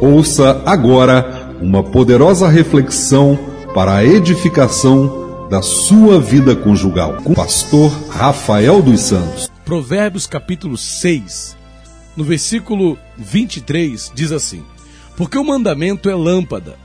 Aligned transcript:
Ouça 0.00 0.62
agora 0.64 1.56
uma 1.60 1.82
poderosa 1.82 2.48
reflexão 2.48 3.36
para 3.74 3.96
a 3.96 4.04
edificação 4.04 5.48
da 5.50 5.60
sua 5.60 6.20
vida 6.20 6.54
conjugal 6.54 7.14
com 7.24 7.32
o 7.32 7.34
pastor 7.34 7.90
Rafael 8.08 8.80
dos 8.80 9.00
Santos. 9.00 9.50
Provérbios 9.64 10.24
capítulo 10.24 10.76
6, 10.76 11.56
no 12.16 12.22
versículo 12.22 12.96
23, 13.16 14.12
diz 14.14 14.30
assim: 14.30 14.62
Porque 15.16 15.36
o 15.36 15.44
mandamento 15.44 16.08
é 16.08 16.14
lâmpada, 16.14 16.76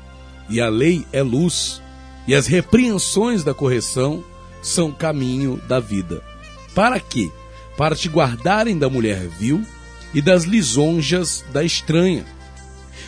e 0.49 0.59
a 0.59 0.67
lei 0.67 1.05
é 1.13 1.21
luz, 1.21 1.83
e 2.27 2.33
as 2.33 2.47
repreensões 2.47 3.43
da 3.43 3.53
correção 3.53 4.23
são 4.59 4.91
caminho 4.91 5.61
da 5.67 5.79
vida. 5.79 6.23
Para 6.73 6.99
quê? 6.99 7.29
Para 7.77 7.95
te 7.95 8.09
guardarem 8.09 8.75
da 8.75 8.89
mulher 8.89 9.27
vil 9.39 9.61
e 10.15 10.21
das 10.21 10.45
lisonjas 10.45 11.45
da 11.53 11.63
estranha. 11.63 12.25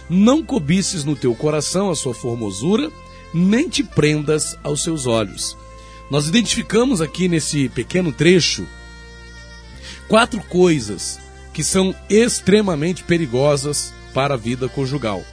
Não 0.10 0.44
cobices 0.44 1.04
no 1.04 1.16
teu 1.16 1.34
coração 1.36 1.90
a 1.90 1.96
sua 1.96 2.14
formosura, 2.14 2.92
nem 3.34 3.68
te 3.68 3.84
prendas 3.84 4.58
aos 4.64 4.84
seus 4.84 5.06
olhos. 5.06 5.58
Nós 6.10 6.28
identificamos 6.28 7.02
aqui 7.02 7.28
nesse 7.28 7.70
pequeno 7.70 8.12
trecho 8.12 8.66
quatro 10.08 10.40
coisas 10.42 11.20
que 11.54 11.64
são 11.64 11.96
extremamente 12.10 13.04
perigosas 13.04 13.94
para 14.14 14.34
a 14.34 14.38
vida 14.38 14.68
conjugal. 14.68 15.24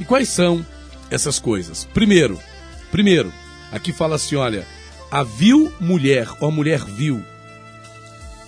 E 0.00 0.04
quais 0.04 0.28
são 0.28 0.64
essas 1.10 1.38
coisas? 1.38 1.86
Primeiro, 1.94 2.38
primeiro, 2.90 3.32
aqui 3.70 3.92
fala 3.92 4.16
assim, 4.16 4.36
olha, 4.36 4.66
a 5.10 5.22
vil 5.22 5.72
mulher 5.80 6.28
ou 6.40 6.48
a 6.48 6.50
mulher 6.50 6.84
vil. 6.84 7.22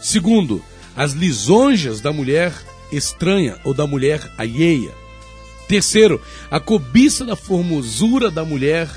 Segundo, 0.01 0.65
as 0.97 1.13
lisonjas 1.13 2.01
da 2.01 2.13
mulher 2.13 2.53
estranha 2.91 3.59
ou 3.65 3.73
da 3.73 3.87
mulher 3.87 4.33
alheia. 4.37 4.93
Terceiro, 5.69 6.21
a 6.51 6.59
cobiça 6.59 7.27
da 7.27 7.37
formosura 7.37 8.31
da 8.31 8.43
mulher 8.43 8.89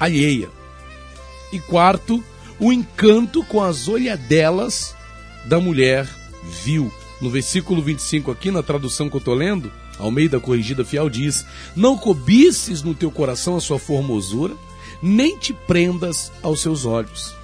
alheia. 0.00 0.48
E 1.52 1.60
quarto, 1.60 2.24
o 2.58 2.72
encanto 2.72 3.44
com 3.44 3.62
as 3.62 3.86
olhadelas 3.86 4.96
da 5.44 5.60
mulher 5.60 6.08
vil. 6.64 6.90
No 7.20 7.30
versículo 7.30 7.82
25 7.82 8.30
aqui, 8.30 8.50
na 8.50 8.62
tradução 8.62 9.08
que 9.08 9.16
eu 9.16 9.20
estou 9.20 9.34
lendo, 9.34 9.70
Almeida 9.98 10.40
Corrigida 10.40 10.84
Fiel 10.84 11.08
diz: 11.10 11.44
Não 11.74 11.96
cobices 11.96 12.82
no 12.82 12.94
teu 12.94 13.10
coração 13.10 13.56
a 13.56 13.60
sua 13.60 13.78
formosura, 13.78 14.54
nem 15.02 15.38
te 15.38 15.52
prendas 15.52 16.32
aos 16.42 16.60
seus 16.60 16.84
olhos. 16.84 17.34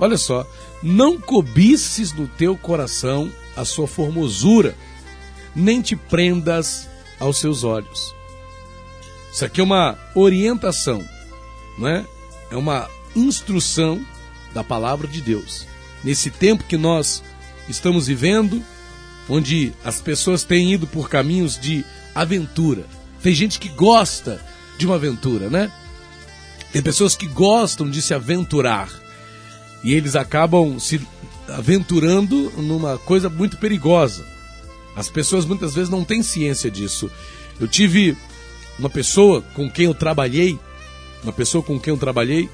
Olha 0.00 0.16
só, 0.16 0.46
não 0.82 1.20
cobices 1.20 2.12
no 2.12 2.26
teu 2.26 2.56
coração 2.56 3.30
a 3.56 3.64
sua 3.64 3.86
formosura, 3.86 4.76
nem 5.54 5.82
te 5.82 5.96
prendas 5.96 6.87
aos 7.18 7.38
seus 7.38 7.64
olhos. 7.64 8.14
Isso 9.32 9.44
aqui 9.44 9.60
é 9.60 9.64
uma 9.64 9.98
orientação, 10.14 11.06
não 11.76 11.88
é? 11.88 12.04
É 12.50 12.56
uma 12.56 12.88
instrução 13.14 14.04
da 14.54 14.64
palavra 14.64 15.06
de 15.06 15.20
Deus. 15.20 15.66
Nesse 16.02 16.30
tempo 16.30 16.64
que 16.64 16.76
nós 16.76 17.22
estamos 17.68 18.06
vivendo, 18.06 18.62
onde 19.28 19.72
as 19.84 20.00
pessoas 20.00 20.44
têm 20.44 20.72
ido 20.72 20.86
por 20.86 21.08
caminhos 21.08 21.58
de 21.58 21.84
aventura. 22.14 22.86
Tem 23.22 23.34
gente 23.34 23.58
que 23.58 23.68
gosta 23.68 24.40
de 24.78 24.86
uma 24.86 24.94
aventura, 24.94 25.50
né? 25.50 25.70
Tem 26.72 26.82
pessoas 26.82 27.14
que 27.16 27.26
gostam 27.26 27.88
de 27.90 28.00
se 28.00 28.14
aventurar. 28.14 28.88
E 29.84 29.92
eles 29.92 30.16
acabam 30.16 30.78
se 30.78 31.00
aventurando 31.48 32.50
numa 32.56 32.98
coisa 32.98 33.28
muito 33.28 33.56
perigosa. 33.58 34.24
As 34.98 35.08
pessoas 35.08 35.44
muitas 35.44 35.76
vezes 35.76 35.88
não 35.88 36.04
têm 36.04 36.24
ciência 36.24 36.68
disso. 36.68 37.08
Eu 37.60 37.68
tive 37.68 38.16
uma 38.76 38.90
pessoa 38.90 39.42
com 39.54 39.70
quem 39.70 39.84
eu 39.84 39.94
trabalhei, 39.94 40.58
uma 41.22 41.32
pessoa 41.32 41.62
com 41.62 41.78
quem 41.78 41.92
eu 41.92 41.96
trabalhei, 41.96 42.50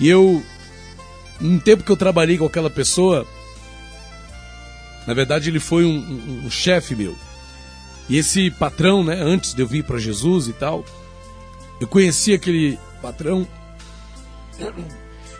e 0.00 0.08
eu, 0.08 0.42
no 1.40 1.60
tempo 1.60 1.84
que 1.84 1.92
eu 1.92 1.96
trabalhei 1.96 2.36
com 2.36 2.46
aquela 2.46 2.68
pessoa, 2.68 3.24
na 5.06 5.14
verdade 5.14 5.48
ele 5.48 5.60
foi 5.60 5.84
um, 5.84 5.96
um, 5.96 6.46
um 6.46 6.50
chefe 6.50 6.96
meu. 6.96 7.16
E 8.08 8.16
esse 8.18 8.50
patrão, 8.50 9.04
né, 9.04 9.14
antes 9.14 9.54
de 9.54 9.62
eu 9.62 9.68
vir 9.68 9.84
para 9.84 10.00
Jesus 10.00 10.48
e 10.48 10.52
tal, 10.52 10.84
eu 11.80 11.86
conheci 11.86 12.34
aquele 12.34 12.76
patrão, 13.00 13.46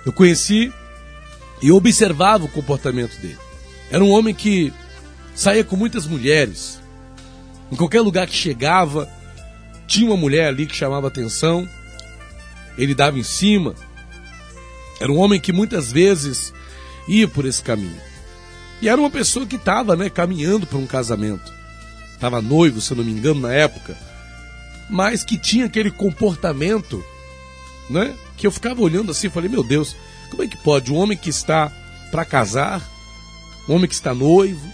eu 0.05 0.13
conheci 0.13 0.73
e 1.61 1.73
observava 1.73 2.45
o 2.45 2.49
comportamento 2.49 3.21
dele. 3.21 3.39
Era 3.91 4.05
um 4.05 4.11
homem 4.11 4.33
que 4.33 4.73
saía 5.37 5.63
com 5.63 5.77
muitas 5.77 6.07
mulheres. 6.07 6.81
Em 7.71 7.77
qualquer 7.77 8.01
lugar 8.01 8.27
que 8.27 8.35
chegava, 8.35 9.09
tinha 9.87 10.11
uma 10.11 10.17
mulher 10.17 10.49
ali 10.49 10.67
que 10.67 10.75
chamava 10.75 11.07
atenção. 11.07 11.69
Ele 12.77 12.95
dava 12.95 13.19
em 13.19 13.23
cima. 13.23 13.75
Era 14.99 15.13
um 15.13 15.19
homem 15.19 15.39
que 15.39 15.53
muitas 15.53 15.93
vezes 15.93 16.53
ia 17.07 17.29
por 17.29 17.45
esse 17.45 17.63
caminho. 17.63 18.01
E 18.81 18.89
era 18.89 19.01
uma 19.01 19.11
pessoa 19.11 19.47
que 19.47 19.57
estava 19.57 19.95
né, 19.95 20.09
caminhando 20.09 20.67
para 20.67 20.79
um 20.79 20.87
casamento. 20.87 21.53
Estava 22.15 22.41
noivo, 22.41 22.81
se 22.81 22.93
eu 22.93 22.97
não 22.97 23.05
me 23.05 23.13
engano, 23.13 23.41
na 23.41 23.53
época. 23.53 23.97
Mas 24.89 25.23
que 25.23 25.39
tinha 25.39 25.67
aquele 25.67 25.91
comportamento 25.91 27.05
né, 27.91 28.15
que 28.37 28.47
eu 28.47 28.51
ficava 28.51 28.81
olhando 28.81 29.13
assim 29.13 29.27
e 29.27 29.31
falei: 29.31 29.51
Meu 29.51 29.63
Deus, 29.63 29.95
como 30.31 30.43
é 30.43 30.47
que 30.47 30.57
pode 30.57 30.93
um 30.93 30.97
homem 30.97 31.17
que 31.17 31.31
está 31.31 31.71
para 32.11 32.25
casar, 32.25 32.83
um 33.69 33.75
homem 33.75 33.89
que 33.89 33.95
está 33.95 34.15
noivo, 34.15 34.67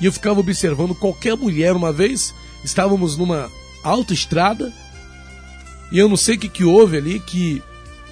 e 0.00 0.06
eu 0.06 0.12
ficava 0.12 0.40
observando 0.40 0.94
qualquer 0.94 1.36
mulher 1.36 1.74
uma 1.74 1.92
vez, 1.92 2.34
estávamos 2.64 3.16
numa 3.16 3.50
autoestrada, 3.82 4.72
e 5.90 5.98
eu 5.98 6.08
não 6.08 6.16
sei 6.16 6.36
o 6.36 6.38
que, 6.38 6.48
que 6.48 6.64
houve 6.64 6.96
ali, 6.96 7.18
que 7.20 7.62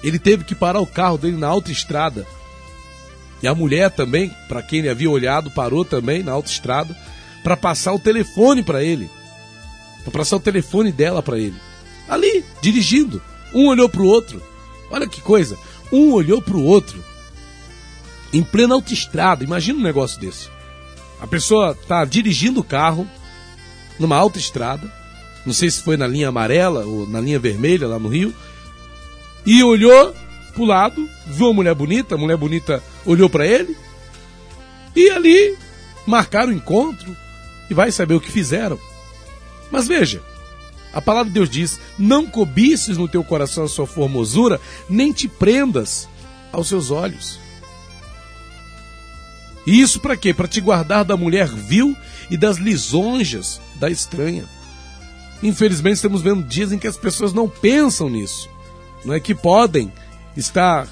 ele 0.03 0.19
teve 0.19 0.43
que 0.43 0.55
parar 0.55 0.79
o 0.79 0.87
carro 0.87 1.17
dele 1.17 1.37
na 1.37 1.47
autoestrada. 1.47 2.25
E 3.41 3.47
a 3.47 3.53
mulher 3.53 3.91
também, 3.91 4.31
para 4.47 4.63
quem 4.63 4.79
ele 4.79 4.89
havia 4.89 5.09
olhado, 5.09 5.51
parou 5.51 5.85
também 5.85 6.23
na 6.23 6.31
autoestrada 6.31 6.97
para 7.43 7.55
passar 7.55 7.93
o 7.93 7.99
telefone 7.99 8.63
para 8.63 8.83
ele. 8.83 9.09
Para 10.03 10.11
passar 10.11 10.37
o 10.37 10.41
telefone 10.41 10.91
dela 10.91 11.21
para 11.21 11.37
ele. 11.37 11.55
Ali, 12.09 12.43
dirigindo. 12.61 13.21
Um 13.53 13.67
olhou 13.67 13.87
para 13.87 14.01
o 14.01 14.07
outro. 14.07 14.41
Olha 14.89 15.07
que 15.07 15.21
coisa. 15.21 15.57
Um 15.91 16.11
olhou 16.13 16.41
para 16.41 16.57
o 16.57 16.63
outro 16.63 17.03
em 18.33 18.43
plena 18.43 18.73
autoestrada. 18.73 19.43
Imagina 19.43 19.79
um 19.79 19.83
negócio 19.83 20.19
desse. 20.19 20.49
A 21.19 21.27
pessoa 21.27 21.71
está 21.71 22.05
dirigindo 22.05 22.59
o 22.59 22.63
carro 22.63 23.07
numa 23.99 24.15
autoestrada, 24.15 24.91
não 25.45 25.53
sei 25.53 25.71
se 25.71 25.81
foi 25.81 25.97
na 25.97 26.07
linha 26.07 26.29
amarela 26.29 26.85
ou 26.85 27.07
na 27.07 27.19
linha 27.19 27.39
vermelha 27.39 27.87
lá 27.87 27.97
no 27.97 28.09
Rio, 28.09 28.33
e 29.45 29.63
olhou 29.63 30.13
para 30.53 30.61
o 30.61 30.65
lado, 30.65 31.09
viu 31.25 31.47
uma 31.47 31.53
mulher 31.53 31.73
bonita, 31.73 32.15
a 32.15 32.17
mulher 32.17 32.37
bonita 32.37 32.83
olhou 33.05 33.29
para 33.29 33.45
ele, 33.45 33.75
e 34.95 35.09
ali 35.09 35.57
marcaram 36.05 36.51
o 36.51 36.55
encontro 36.55 37.15
e 37.69 37.73
vai 37.73 37.91
saber 37.91 38.15
o 38.15 38.21
que 38.21 38.31
fizeram. 38.31 38.79
Mas 39.71 39.87
veja, 39.87 40.21
a 40.93 41.01
palavra 41.01 41.29
de 41.29 41.33
Deus 41.33 41.49
diz: 41.49 41.79
Não 41.97 42.25
cobices 42.25 42.97
no 42.97 43.07
teu 43.07 43.23
coração 43.23 43.65
a 43.65 43.69
sua 43.69 43.85
formosura, 43.85 44.59
nem 44.89 45.11
te 45.11 45.27
prendas 45.27 46.07
aos 46.51 46.67
seus 46.67 46.91
olhos. 46.91 47.39
E 49.67 49.81
isso 49.81 49.99
para 49.99 50.15
quê? 50.15 50.33
Para 50.33 50.47
te 50.47 50.61
guardar 50.61 51.03
da 51.03 51.17
mulher 51.17 51.49
vil 51.49 51.93
e 52.31 52.37
das 52.37 52.55
lisonjas 52.55 53.59
da 53.75 53.89
estranha. 53.89 54.45
Infelizmente, 55.43 55.95
estamos 55.95 56.21
vendo 56.21 56.41
dias 56.41 56.71
em 56.71 56.79
que 56.79 56.87
as 56.87 56.95
pessoas 56.95 57.33
não 57.33 57.49
pensam 57.49 58.09
nisso, 58.09 58.49
não 59.03 59.13
é 59.13 59.19
que 59.19 59.35
podem 59.35 59.91
estar 60.37 60.87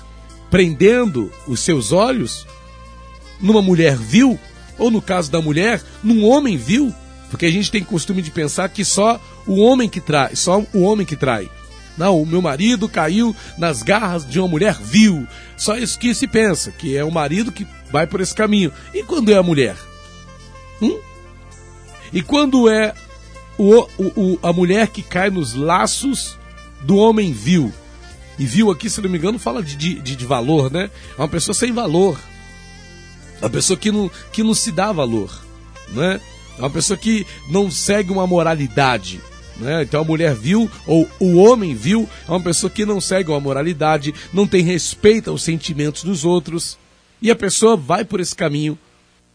prendendo 0.52 1.32
os 1.48 1.62
seus 1.62 1.94
olhos 1.94 2.46
numa 3.40 3.62
mulher 3.62 3.96
vil, 3.98 4.38
ou 4.78 4.92
no 4.92 5.02
caso 5.02 5.32
da 5.32 5.42
mulher, 5.42 5.82
num 6.04 6.26
homem 6.26 6.58
vil, 6.58 6.94
porque 7.32 7.46
a 7.46 7.52
gente 7.52 7.72
tem 7.72 7.84
costume 7.84 8.22
de 8.22 8.30
pensar 8.30 8.68
que 8.70 8.84
só 8.84 9.20
o 9.48 9.60
homem 9.62 9.88
que 9.88 10.02
trai, 10.02 10.36
só 10.36 10.62
o 10.74 10.82
homem 10.82 11.06
que 11.06 11.16
trai. 11.16 11.50
Não, 11.98 12.22
o 12.22 12.26
meu 12.26 12.42
marido 12.42 12.90
caiu 12.90 13.36
nas 13.58 13.82
garras 13.82 14.28
de 14.28 14.40
uma 14.40 14.48
mulher 14.48 14.76
vil. 14.82 15.28
Só 15.56 15.78
isso 15.78 15.98
que 15.98 16.14
se 16.14 16.28
pensa, 16.28 16.72
que 16.72 16.98
é 16.98 17.04
o 17.04 17.12
marido 17.12 17.52
que 17.52 17.66
vai 17.92 18.06
por 18.06 18.20
esse 18.20 18.36
caminho. 18.36 18.72
E 18.94 19.04
quando 19.04 19.32
é 19.32 19.38
a 19.38 19.44
mulher? 19.44 19.78
Hum? 20.82 21.00
E 22.12 22.22
quando 22.22 22.70
é 22.70 22.94
o, 23.58 23.88
o, 23.98 24.04
o, 24.16 24.40
a 24.44 24.52
mulher 24.52 24.88
que 24.88 25.02
cai 25.02 25.30
nos 25.30 25.54
laços 25.54 26.38
do 26.82 26.98
homem 26.98 27.32
vil? 27.32 27.74
E 28.38 28.46
vil 28.46 28.70
aqui, 28.70 28.90
se 28.90 29.02
não 29.02 29.10
me 29.10 29.18
engano, 29.18 29.40
fala 29.40 29.64
de, 29.64 29.76
de, 29.76 30.16
de 30.16 30.26
valor, 30.26 30.70
né? 30.70 30.90
É 31.18 31.22
uma 31.22 31.28
pessoa 31.28 31.56
sem 31.56 31.72
valor. 31.72 32.20
Uma 33.40 33.50
pessoa 33.50 33.78
que 33.78 33.92
não, 33.92 34.12
que 34.32 34.44
não 34.44 34.54
se 34.54 34.72
dá 34.72 34.92
valor, 34.92 35.32
né? 35.90 36.20
É 36.58 36.62
uma 36.62 36.70
pessoa 36.70 36.98
que 36.98 37.26
não 37.50 37.72
segue 37.72 38.12
uma 38.12 38.28
moralidade. 38.28 39.22
Né? 39.58 39.84
Então 39.84 40.02
a 40.02 40.06
mulher 40.06 40.34
viu, 40.34 40.70
ou 40.86 41.08
o 41.20 41.38
homem 41.38 41.74
viu, 41.74 42.10
é 42.28 42.32
uma 42.32 42.42
pessoa 42.42 42.70
que 42.70 42.86
não 42.86 43.00
segue 43.00 43.30
uma 43.30 43.40
moralidade, 43.40 44.14
não 44.34 44.48
tem 44.48 44.64
respeito 44.64 45.30
aos 45.30 45.44
sentimentos 45.44 46.04
dos 46.04 46.26
outros. 46.26 46.78
E 47.22 47.32
a 47.32 47.36
pessoa 47.36 47.78
vai 47.78 48.04
por 48.04 48.20
esse 48.20 48.36
caminho 48.36 48.78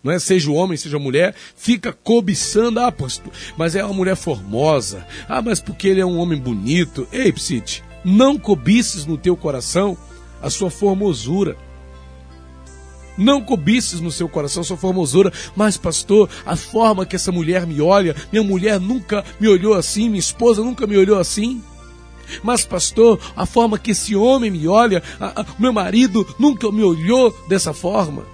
não 0.02 0.12
é? 0.12 0.18
Seja 0.18 0.50
o 0.50 0.54
homem, 0.54 0.76
seja 0.76 0.96
a 0.96 1.00
mulher, 1.00 1.34
fica 1.54 1.92
cobiçando, 1.92 2.80
ah, 2.80 2.92
mas 3.56 3.76
é 3.76 3.84
uma 3.84 3.94
mulher 3.94 4.16
formosa, 4.16 5.06
ah, 5.28 5.42
mas 5.42 5.60
porque 5.60 5.88
ele 5.88 6.00
é 6.00 6.06
um 6.06 6.18
homem 6.18 6.38
bonito. 6.38 7.06
Ei, 7.12 7.32
Psite, 7.32 7.82
não 8.04 8.38
cobices 8.38 9.04
no 9.04 9.18
teu 9.18 9.36
coração 9.36 9.96
a 10.42 10.48
sua 10.48 10.70
formosura. 10.70 11.56
Não 13.16 13.42
cobices 13.42 14.00
no 14.00 14.10
seu 14.10 14.28
coração 14.28 14.62
sua 14.62 14.76
formosura, 14.76 15.32
mas 15.54 15.76
pastor, 15.76 16.28
a 16.46 16.56
forma 16.56 17.04
que 17.04 17.16
essa 17.16 17.32
mulher 17.32 17.66
me 17.66 17.80
olha, 17.80 18.14
minha 18.32 18.42
mulher 18.42 18.80
nunca 18.80 19.24
me 19.38 19.48
olhou 19.48 19.74
assim, 19.74 20.08
minha 20.08 20.20
esposa 20.20 20.62
nunca 20.62 20.86
me 20.86 20.96
olhou 20.96 21.18
assim. 21.18 21.62
Mas, 22.42 22.64
pastor, 22.64 23.18
a 23.34 23.44
forma 23.44 23.78
que 23.78 23.90
esse 23.90 24.14
homem 24.14 24.50
me 24.50 24.68
olha, 24.68 25.02
a, 25.18 25.40
a, 25.40 25.46
meu 25.58 25.72
marido 25.72 26.26
nunca 26.38 26.70
me 26.70 26.82
olhou 26.82 27.36
dessa 27.48 27.72
forma. 27.72 28.24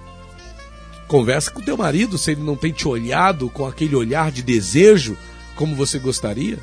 Conversa 1.07 1.49
com 1.51 1.61
teu 1.61 1.77
marido 1.77 2.17
se 2.17 2.31
ele 2.31 2.41
não 2.41 2.55
tem 2.55 2.71
te 2.71 2.87
olhado 2.87 3.49
com 3.49 3.65
aquele 3.65 3.95
olhar 3.95 4.31
de 4.31 4.41
desejo 4.41 5.17
como 5.55 5.75
você 5.75 5.97
gostaria. 5.97 6.59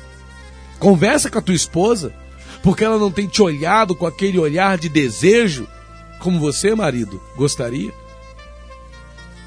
Conversa 0.79 1.29
com 1.29 1.39
a 1.39 1.41
tua 1.41 1.55
esposa, 1.55 2.13
porque 2.61 2.83
ela 2.83 2.97
não 2.97 3.11
tem 3.11 3.27
te 3.27 3.41
olhado 3.41 3.95
com 3.95 4.05
aquele 4.05 4.39
olhar 4.39 4.77
de 4.77 4.87
desejo 4.87 5.67
como 6.19 6.39
você, 6.39 6.73
marido, 6.73 7.21
gostaria. 7.35 7.93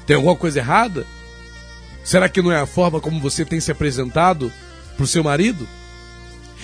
Tem 0.09 0.15
alguma 0.15 0.35
coisa 0.35 0.57
errada? 0.57 1.05
Será 2.03 2.27
que 2.27 2.41
não 2.41 2.51
é 2.51 2.59
a 2.59 2.65
forma 2.65 2.99
como 2.99 3.19
você 3.19 3.45
tem 3.45 3.59
se 3.59 3.71
apresentado 3.71 4.51
para 4.97 5.03
o 5.03 5.07
seu 5.07 5.23
marido? 5.23 5.69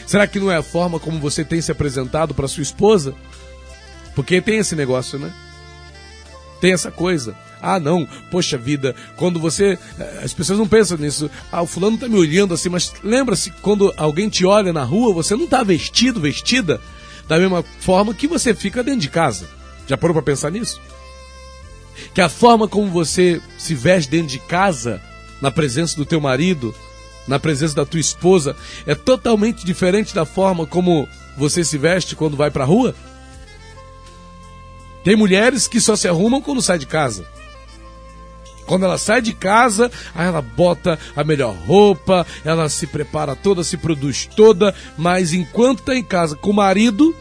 Será 0.07 0.25
que 0.25 0.39
não 0.39 0.51
é 0.51 0.57
a 0.57 0.63
forma 0.63 0.99
como 0.99 1.19
você 1.19 1.45
tem 1.45 1.61
se 1.61 1.71
apresentado 1.71 2.33
para 2.33 2.47
sua 2.47 2.63
esposa? 2.63 3.13
Porque 4.15 4.41
tem 4.41 4.57
esse 4.57 4.75
negócio, 4.75 5.19
né? 5.19 5.31
Tem 6.59 6.73
essa 6.73 6.89
coisa. 6.89 7.35
Ah, 7.61 7.79
não, 7.79 8.07
poxa 8.31 8.57
vida, 8.57 8.95
quando 9.15 9.39
você. 9.39 9.77
Eh, 9.99 10.21
as 10.23 10.33
pessoas 10.33 10.57
não 10.57 10.67
pensam 10.67 10.97
nisso. 10.97 11.29
Ah, 11.51 11.61
o 11.61 11.67
fulano 11.67 11.99
tá 11.99 12.09
me 12.09 12.17
olhando 12.17 12.51
assim, 12.51 12.69
mas 12.69 12.93
lembra-se, 13.03 13.51
quando 13.61 13.93
alguém 13.95 14.27
te 14.27 14.43
olha 14.43 14.73
na 14.73 14.83
rua, 14.83 15.13
você 15.13 15.35
não 15.35 15.45
tá 15.45 15.61
vestido, 15.61 16.19
vestida, 16.19 16.81
da 17.27 17.37
mesma 17.37 17.63
forma 17.79 18.11
que 18.11 18.27
você 18.27 18.55
fica 18.55 18.81
dentro 18.81 19.01
de 19.01 19.09
casa. 19.09 19.47
Já 19.85 19.95
parou 19.95 20.15
para 20.15 20.23
pensar 20.23 20.49
nisso? 20.49 20.81
Que 22.13 22.21
a 22.21 22.29
forma 22.29 22.67
como 22.67 22.89
você 22.89 23.41
se 23.57 23.73
veste 23.73 24.09
dentro 24.09 24.27
de 24.27 24.39
casa, 24.39 25.01
na 25.41 25.51
presença 25.51 25.95
do 25.95 26.05
teu 26.05 26.21
marido, 26.21 26.73
na 27.27 27.39
presença 27.39 27.75
da 27.75 27.85
tua 27.85 27.99
esposa, 27.99 28.55
é 28.85 28.95
totalmente 28.95 29.65
diferente 29.65 30.13
da 30.13 30.25
forma 30.25 30.65
como 30.65 31.07
você 31.37 31.63
se 31.63 31.77
veste 31.77 32.15
quando 32.15 32.37
vai 32.37 32.51
para 32.51 32.63
a 32.63 32.67
rua? 32.67 32.95
Tem 35.03 35.15
mulheres 35.15 35.67
que 35.67 35.81
só 35.81 35.95
se 35.95 36.07
arrumam 36.07 36.41
quando 36.41 36.61
sai 36.61 36.79
de 36.79 36.85
casa. 36.85 37.25
Quando 38.65 38.85
ela 38.85 38.97
sai 38.97 39.21
de 39.21 39.33
casa, 39.33 39.91
ela 40.15 40.41
bota 40.41 40.97
a 41.15 41.23
melhor 41.23 41.55
roupa, 41.67 42.25
ela 42.43 42.67
se 42.69 42.87
prepara 42.87 43.35
toda, 43.35 43.63
se 43.63 43.77
produz 43.77 44.27
toda, 44.35 44.73
mas 44.97 45.33
enquanto 45.33 45.79
está 45.79 45.95
em 45.95 46.03
casa 46.03 46.35
com 46.35 46.49
o 46.49 46.55
marido, 46.55 47.15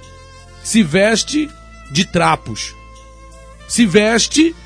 se 0.62 0.82
veste 0.82 1.50
de 1.90 2.06
trapos. 2.06 2.74
Se 3.68 3.84
veste, 3.84 4.56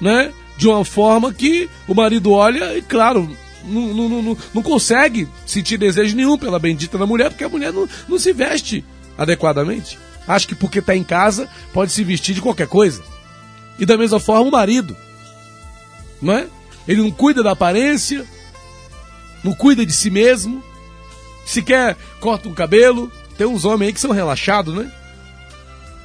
né, 0.00 0.32
de 0.56 0.68
uma 0.68 0.84
forma 0.84 1.32
que 1.32 1.68
o 1.86 1.94
marido 1.94 2.32
olha 2.32 2.76
e, 2.76 2.82
claro, 2.82 3.28
não, 3.64 3.94
não, 3.94 4.22
não, 4.22 4.38
não 4.54 4.62
consegue 4.62 5.28
sentir 5.46 5.76
desejo 5.76 6.16
nenhum 6.16 6.38
pela 6.38 6.58
bendita 6.58 6.96
da 6.96 7.06
mulher, 7.06 7.30
porque 7.30 7.44
a 7.44 7.48
mulher 7.48 7.72
não, 7.72 7.88
não 8.08 8.18
se 8.18 8.32
veste 8.32 8.84
adequadamente. 9.16 9.98
Acha 10.26 10.46
que 10.46 10.54
porque 10.54 10.78
está 10.80 10.94
em 10.94 11.04
casa 11.04 11.48
pode 11.72 11.92
se 11.92 12.04
vestir 12.04 12.34
de 12.34 12.40
qualquer 12.40 12.66
coisa. 12.66 13.02
E 13.78 13.86
da 13.86 13.96
mesma 13.96 14.20
forma 14.20 14.48
o 14.48 14.52
marido 14.52 14.96
não 16.20 16.34
é? 16.34 16.46
Ele 16.86 17.02
não 17.02 17.10
cuida 17.10 17.42
da 17.42 17.52
aparência, 17.52 18.26
não 19.42 19.52
cuida 19.54 19.84
de 19.84 19.92
si 19.92 20.10
mesmo, 20.10 20.62
sequer 21.46 21.96
corta 22.20 22.48
um 22.48 22.54
cabelo. 22.54 23.10
Tem 23.36 23.46
uns 23.46 23.64
homens 23.64 23.88
aí 23.88 23.92
que 23.94 24.00
são 24.00 24.10
relaxados, 24.10 24.74
né? 24.74 24.90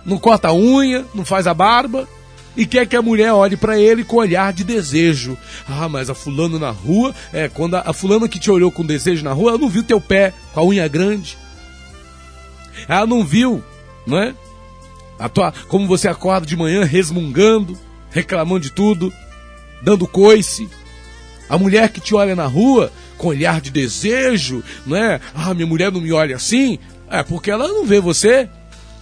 Não 0.05 0.17
corta 0.17 0.49
a 0.49 0.53
unha, 0.53 1.05
não 1.13 1.25
faz 1.25 1.47
a 1.47 1.53
barba 1.53 2.07
e 2.55 2.65
quer 2.65 2.85
que 2.85 2.95
a 2.95 3.01
mulher 3.01 3.33
olhe 3.33 3.57
para 3.57 3.79
ele 3.79 4.03
com 4.03 4.17
olhar 4.17 4.53
de 4.53 4.63
desejo. 4.63 5.38
Ah, 5.67 5.89
mas 5.89 6.09
a 6.09 6.13
fulano 6.13 6.59
na 6.59 6.71
rua, 6.71 7.13
é, 7.31 7.50
quando 7.50 7.75
a, 7.75 7.83
a 7.85 7.94
fulana 7.94 8.27
que 8.27 8.39
te 8.39 8.51
olhou 8.51 8.71
com 8.71 8.85
desejo 8.85 9.23
na 9.23 9.33
rua, 9.33 9.51
ela 9.51 9.59
não 9.59 9.69
viu 9.69 9.83
teu 9.83 10.00
pé 10.00 10.33
com 10.53 10.59
a 10.59 10.65
unha 10.65 10.88
grande. 10.88 11.38
Ela 12.88 13.07
não 13.07 13.23
viu, 13.23 13.63
não 14.05 14.17
é? 14.17 14.33
A 15.17 15.29
tua, 15.29 15.53
como 15.67 15.88
você 15.88 16.07
acorda 16.07 16.45
de 16.45 16.55
manhã 16.55 16.83
resmungando, 16.83 17.77
reclamando 18.11 18.61
de 18.61 18.71
tudo 18.71 19.11
dando 19.83 20.07
coice. 20.07 20.69
A 21.50 21.57
mulher 21.57 21.89
que 21.89 22.00
te 22.00 22.15
olha 22.15 22.35
na 22.35 22.47
rua 22.47 22.91
com 23.17 23.27
olhar 23.27 23.61
de 23.61 23.69
desejo, 23.69 24.63
não 24.85 24.95
é? 24.97 25.19
Ah, 25.35 25.53
minha 25.53 25.67
mulher 25.67 25.91
não 25.91 26.01
me 26.01 26.11
olha 26.11 26.38
assim. 26.38 26.79
É 27.09 27.21
porque 27.21 27.51
ela 27.51 27.67
não 27.67 27.85
vê 27.85 28.00
você 28.00 28.50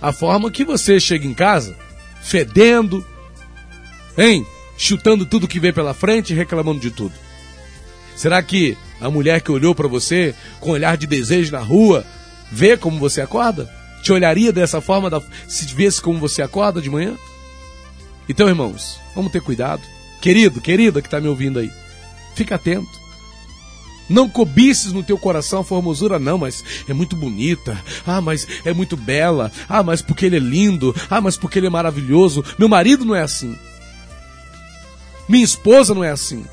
a 0.02 0.12
forma 0.12 0.52
que 0.52 0.66
você 0.66 1.00
chega 1.00 1.26
em 1.26 1.34
casa, 1.34 1.76
fedendo, 2.22 3.06
hein? 4.18 4.46
Chutando 4.78 5.26
tudo 5.26 5.48
que 5.48 5.60
vê 5.60 5.72
pela 5.72 5.94
frente 5.94 6.34
e 6.34 6.36
reclamando 6.36 6.80
de 6.80 6.92
tudo. 6.92 7.14
Será 8.16 8.42
que 8.42 8.78
a 9.00 9.10
mulher 9.10 9.42
que 9.42 9.52
olhou 9.52 9.74
para 9.74 9.88
você 9.88 10.36
com 10.60 10.72
olhar 10.72 10.98
de 10.98 11.08
desejo 11.08 11.52
na 11.52 11.60
rua 11.60 12.06
vê 12.52 12.78
como 12.78 13.00
você 13.00 13.22
acorda? 13.22 13.70
Te 14.04 14.12
olharia 14.12 14.52
dessa 14.52 14.82
forma 14.82 15.10
da... 15.10 15.22
se 15.48 15.66
visse 15.74 16.02
como 16.02 16.20
você 16.20 16.42
acorda 16.42 16.82
de 16.82 16.90
manhã? 16.90 17.16
Então, 18.28 18.48
irmãos, 18.48 19.00
vamos 19.16 19.32
ter 19.32 19.42
cuidado. 19.42 19.82
Querido, 20.22 20.62
querida 20.62 21.02
que 21.02 21.08
está 21.08 21.20
me 21.20 21.28
ouvindo 21.28 21.60
aí, 21.60 21.72
fica 22.36 22.56
atento. 22.56 23.02
Não 24.10 24.28
cobices 24.28 24.92
no 24.92 25.04
teu 25.04 25.18
coração 25.18 25.62
a 25.62 25.64
formosura, 25.64 26.20
não, 26.20 26.38
mas 26.38 26.64
é 26.88 26.94
muito 26.94 27.16
bonita. 27.16 27.82
Ah, 28.06 28.20
mas 28.20 28.46
é 28.66 28.74
muito 28.74 28.98
bela. 28.98 29.52
Ah, 29.70 29.82
mas 29.82 30.02
porque 30.02 30.26
ele 30.26 30.36
é 30.36 30.40
lindo. 30.40 30.94
Ah, 31.10 31.22
mas 31.22 31.38
porque 31.38 31.60
ele 31.60 31.68
é 31.68 31.70
maravilhoso. 31.70 32.44
Meu 32.60 32.68
marido 32.68 33.06
não 33.06 33.16
é 33.16 33.22
assim. 33.22 33.58
Minha 35.28 35.44
esposa 35.44 35.94
não 35.94 36.04
é 36.04 36.12
assim. 36.12 36.46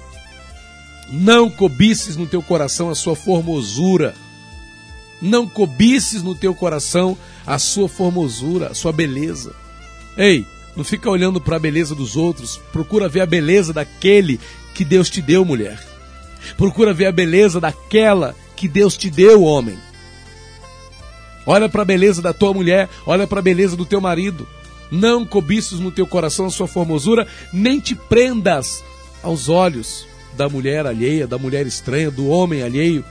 Não 1.11 1.51
cobices 1.51 2.17
no 2.17 2.27
teu 2.27 2.43
coração 2.43 2.91
a 2.91 2.95
sua 2.95 3.17
formosura. 3.17 4.15
Não 5.21 5.49
cobices 5.49 6.23
no 6.23 6.35
teu 6.35 6.55
coração 6.55 7.17
a 7.47 7.59
sua 7.59 7.89
formosura, 7.89 8.69
a 8.69 8.75
sua 8.75 8.93
beleza. 8.93 9.53
Ei, 10.17 10.47
não 10.77 10.85
fica 10.85 11.11
olhando 11.11 11.41
para 11.41 11.57
a 11.57 11.61
beleza 11.61 11.95
dos 11.95 12.17
outros. 12.17 12.61
Procura 12.73 13.09
ver 13.09 13.23
a 13.23 13.27
beleza 13.27 13.73
daquele 13.73 14.39
que 14.75 14.85
Deus 14.85 15.11
te 15.11 15.21
deu, 15.21 15.45
mulher. 15.45 15.83
Procura 16.57 16.95
ver 16.95 17.07
a 17.07 17.13
beleza 17.13 17.61
daquela 17.61 18.35
que 18.55 18.69
Deus 18.69 18.97
te 18.97 19.11
deu, 19.11 19.43
homem. 19.43 19.79
Olha 21.47 21.69
para 21.69 21.83
a 21.83 21.85
beleza 21.85 22.21
da 22.21 22.33
tua 22.33 22.53
mulher, 22.53 22.89
olha 23.07 23.27
para 23.27 23.39
a 23.39 23.43
beleza 23.43 23.75
do 23.77 23.87
teu 23.87 24.01
marido. 24.01 24.47
Não 24.91 25.25
cobiços 25.25 25.81
no 25.81 25.91
teu 25.91 26.07
coração 26.07 26.47
a 26.47 26.51
sua 26.51 26.67
formosura, 26.67 27.27
nem 27.53 27.79
te 27.79 27.95
prendas 27.95 28.83
aos 29.23 29.49
olhos 29.49 30.07
da 30.37 30.49
mulher 30.49 30.87
alheia, 30.87 31.27
da 31.27 31.39
mulher 31.39 31.67
estranha, 31.67 32.11
do 32.11 32.29
homem 32.29 32.63
alheio, 32.63 33.05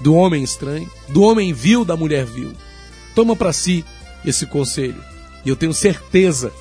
do 0.00 0.14
homem 0.14 0.42
estranho, 0.42 0.90
do 1.08 1.22
homem 1.22 1.52
vil, 1.52 1.84
da 1.84 1.96
mulher 1.96 2.24
vil. 2.24 2.52
Toma 3.14 3.36
para 3.36 3.52
si 3.52 3.84
esse 4.24 4.46
conselho. 4.46 5.02
E 5.44 5.48
eu 5.48 5.56
tenho 5.56 5.74
certeza 5.74 6.52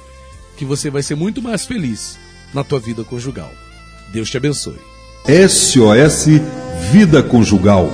que 0.58 0.66
você 0.66 0.90
vai 0.90 1.02
ser 1.02 1.16
muito 1.16 1.42
mais 1.42 1.66
feliz 1.66 2.18
na 2.54 2.64
tua 2.64 2.80
vida 2.80 3.04
conjugal. 3.04 3.52
Deus 4.12 4.30
te 4.30 4.38
abençoe. 4.38 4.78
SOS 5.26 6.26
Vida 6.92 7.24
Conjugal 7.24 7.90